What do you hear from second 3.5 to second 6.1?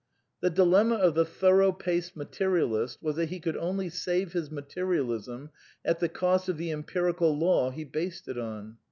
only save his materialism at